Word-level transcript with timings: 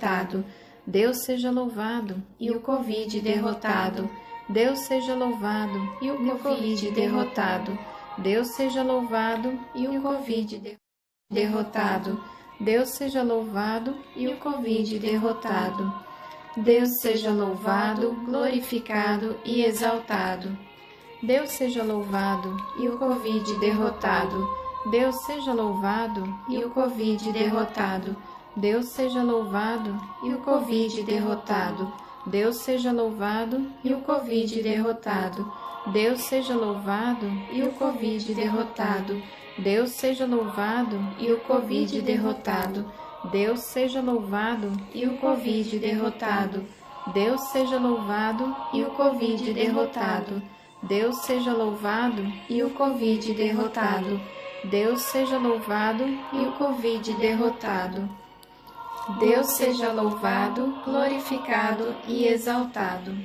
derrotado. 0.00 0.44
Deus 0.86 1.18
seja 1.18 1.50
louvado 1.50 2.22
e 2.38 2.50
o 2.50 2.60
Covid 2.60 3.20
derrotado. 3.20 4.10
Deus 4.48 4.80
seja 4.80 5.14
louvado 5.14 5.78
e 6.00 6.10
o 6.10 6.38
Covid 6.38 6.90
derrotado. 6.90 7.78
Deus 8.18 8.48
seja 8.56 8.82
louvado 8.82 9.58
e 9.74 9.86
o 9.86 10.00
Covid 10.00 10.74
derrotado. 11.30 12.20
Deus 12.58 12.90
seja 12.90 13.22
louvado 13.22 13.96
e 14.16 14.26
o 14.26 14.36
Covid 14.38 14.98
derrotado. 14.98 15.92
Deus 16.56 17.00
seja 17.00 17.30
louvado, 17.30 18.12
glorificado 18.24 19.36
e 19.44 19.62
exaltado. 19.62 20.58
Deus 21.22 21.50
seja 21.50 21.84
louvado 21.84 22.56
e 22.78 22.88
o 22.88 22.98
Covid 22.98 23.54
derrotado. 23.60 24.48
Deus 24.90 25.14
seja 25.26 25.52
louvado 25.52 26.24
e 26.48 26.64
o 26.64 26.70
Covid 26.70 27.32
derrotado. 27.32 28.16
Deus 28.56 28.86
seja 28.86 29.22
louvado 29.22 29.96
e 30.24 30.34
o 30.34 30.38
Covid 30.38 31.02
derrotado. 31.04 31.92
Deus 32.26 32.56
seja 32.56 32.92
louvado 32.92 33.64
e 33.84 33.94
o 33.94 34.00
Covid 34.00 34.60
derrotado. 34.62 35.50
Deus 35.92 36.20
seja 36.22 36.54
louvado 36.54 37.26
e 37.52 37.62
o 37.62 37.72
Covid 37.72 38.34
derrotado. 38.34 39.22
Deus 39.56 39.90
seja 39.90 40.26
louvado 40.26 40.98
e 41.18 41.32
o 41.32 41.40
Covid 41.40 42.00
derrotado. 42.02 42.84
Deus 43.30 43.60
seja 43.60 44.00
louvado 44.00 44.72
e 44.94 45.06
o 45.06 45.16
Covid 45.18 45.78
derrotado. 45.78 46.66
Deus 47.14 47.40
seja 47.52 47.78
louvado 47.78 48.54
e 48.74 48.82
o 48.82 48.90
Covid 48.90 49.52
derrotado. 49.54 50.42
Deus 50.82 51.16
seja 51.22 51.52
louvado 51.52 52.22
e 52.48 52.62
o 52.62 52.70
Covid 52.70 53.32
derrotado. 53.32 54.20
Deus 54.64 55.02
seja 55.02 55.38
louvado 55.38 56.04
e 56.04 56.46
o 56.46 56.52
Covid 56.52 57.14
derrotado. 57.14 58.19
Deus 59.18 59.56
seja 59.56 59.92
louvado, 59.92 60.74
glorificado 60.84 61.96
e 62.06 62.26
exaltado. 62.26 63.16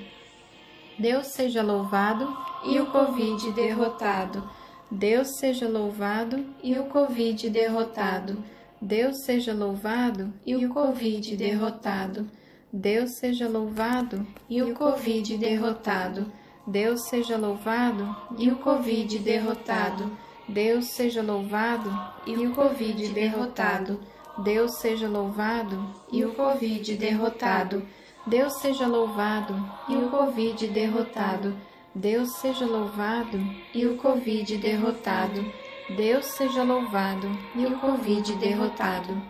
Deus 0.97 1.27
seja 1.27 1.61
louvado 1.61 2.35
e 2.63 2.79
o 2.79 2.85
Covid 2.85 3.51
derrotado. 3.51 4.49
Deus 4.89 5.37
seja 5.37 5.67
louvado 5.67 6.45
e 6.63 6.79
o 6.79 6.85
Covid 6.85 7.49
derrotado. 7.49 8.41
Deus 8.81 9.23
seja 9.25 9.53
louvado 9.53 10.33
e 10.45 10.55
o 10.55 10.69
Covid 10.69 11.35
derrotado. 11.35 12.25
Deus 12.71 13.17
seja 13.17 13.47
louvado 13.47 14.25
e 14.49 14.61
o 14.61 14.73
Covid 14.73 15.37
derrotado. 15.37 16.31
Deus 16.65 17.07
seja 17.09 17.37
louvado 17.37 18.15
e 18.37 18.49
o 18.49 18.55
Covid 18.55 19.19
derrotado. 19.19 20.11
Deus 20.47 20.91
seja 20.91 21.23
louvado 21.23 21.91
e 22.25 22.35
o 22.45 22.53
Covid 22.53 23.07
derrotado. 23.09 23.99
Deus 24.37 24.77
seja 24.79 25.07
louvado 25.07 25.89
e 26.11 26.23
o 26.23 26.33
Covid 26.33 26.95
derrotado. 26.95 27.83
Deus 28.27 28.53
seja 28.59 28.85
louvado 28.85 29.55
e 29.89 29.95
o 29.95 30.09
Covid 30.09 30.67
derrotado. 30.67 31.55
Deus 31.95 32.31
seja 32.35 32.65
louvado 32.65 33.39
e 33.73 33.85
o 33.85 33.97
Covid 33.97 34.57
derrotado. 34.57 35.45
Deus 35.89 36.25
seja 36.25 36.63
louvado 36.63 37.27
e 37.55 37.65
o 37.65 37.79
Covid 37.79 38.35
derrotado. 38.35 39.21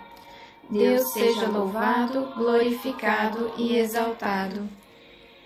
Deus 0.69 1.13
seja 1.13 1.47
louvado, 1.47 2.33
glorificado 2.35 3.51
e 3.57 3.77
exaltado. 3.77 4.67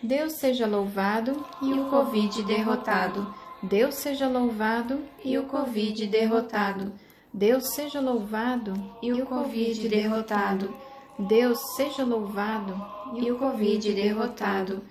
Deus 0.02 0.34
seja 0.34 0.66
louvado 0.66 1.46
e 1.62 1.74
o 1.74 1.90
Covid 1.90 2.42
derrotado. 2.44 3.36
Deus 3.62 3.96
seja 3.96 4.30
louvado 4.30 5.04
e 5.24 5.38
o 5.38 5.44
Covid 5.44 6.08
derrotado. 6.08 6.94
Deus 7.34 7.76
seja 7.76 8.00
louvado 8.00 8.74
e 9.02 9.12
o 9.12 9.26
Covid 9.26 9.90
derrotado. 9.90 10.74
Deus 11.20 11.60
seja 11.76 12.06
louvado 12.06 12.74
e 13.16 13.30
o 13.30 13.38
Covid 13.38 13.94
derrotado. 13.94 14.82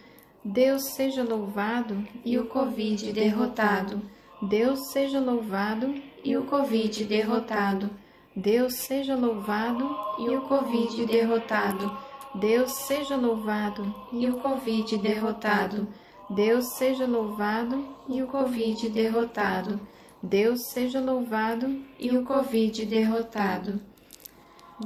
Deus 0.44 0.84
seja 0.84 1.24
louvado 1.24 2.06
e 2.22 2.38
o 2.38 2.46
Covid 2.46 3.10
derrotado. 3.10 4.02
Deus 4.42 4.90
seja 4.92 5.18
louvado 5.18 5.94
e 6.22 6.36
o 6.36 6.44
Covid 6.44 7.04
derrotado. 7.04 7.90
Deus 8.36 8.74
seja 8.74 9.16
louvado 9.16 9.96
e 10.18 10.28
o 10.36 10.42
Covid 10.42 11.06
derrotado. 11.06 11.98
Deus 12.34 12.72
seja 12.72 13.16
louvado 13.16 13.94
e 14.12 14.28
o 14.28 14.34
Covid 14.34 14.98
derrotado. 14.98 15.88
Deus 16.30 16.76
seja 16.76 17.06
louvado 17.06 17.84
e 18.08 18.22
o 18.22 18.26
Covid 18.26 18.88
derrotado. 18.90 19.80
Deus 20.22 20.68
seja 20.70 21.00
louvado 21.00 21.82
e 21.98 22.10
o 22.10 22.24
Covid 22.24 22.84
derrotado. 22.84 23.80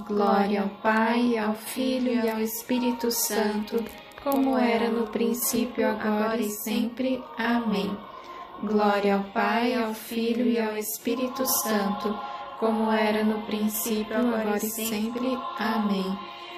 Glória 0.07 0.63
ao 0.63 0.69
Pai, 0.81 1.37
ao 1.37 1.55
Filho 1.55 2.13
e 2.13 2.31
ao 2.31 2.41
Espírito 2.41 3.11
Santo, 3.11 3.85
como 4.23 4.57
era 4.57 4.89
no 4.89 5.09
princípio, 5.09 5.87
agora 5.87 6.41
e 6.41 6.49
sempre. 6.49 7.23
Amém. 7.37 7.95
Glória 8.63 9.17
ao 9.17 9.25
Pai, 9.25 9.75
ao 9.75 9.93
Filho 9.93 10.47
e 10.47 10.61
ao 10.61 10.77
Espírito 10.77 11.45
Santo, 11.45 12.17
como 12.61 12.91
era 12.91 13.25
no 13.25 13.43
princípio, 13.43 14.17
agora 14.17 14.57
e 14.59 14.71
sempre. 14.71 15.37
Amém. 15.59 16.17